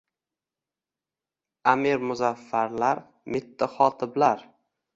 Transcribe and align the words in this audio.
Amir 1.75 2.01
Muzaffarlar– 2.11 3.05
mitti 3.37 3.71
xotiblar. 3.79 4.47